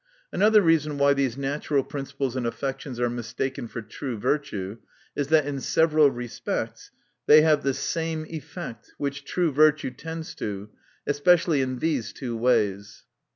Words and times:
Another 0.33 0.63
reason 0.63 0.97
why 0.97 1.13
these 1.13 1.37
natural 1.37 1.83
principles 1.83 2.35
and 2.35 2.47
affections 2.47 2.99
are 2.99 3.07
mistaken 3.07 3.67
for 3.67 3.83
true 3.83 4.17
virtue, 4.17 4.79
is, 5.15 5.27
that 5.27 5.45
in 5.45 5.61
several 5.61 6.09
respects 6.09 6.89
they 7.27 7.43
have 7.43 7.61
the 7.61 7.75
same 7.75 8.25
effect 8.27 8.93
which 8.97 9.23
true 9.25 9.51
vir 9.51 9.73
tue 9.73 9.91
tends 9.91 10.33
to; 10.33 10.71
especially 11.05 11.61
in 11.61 11.77
these 11.77 12.13
two 12.13 12.35
ways: 12.35 13.03
1. 13.05 13.09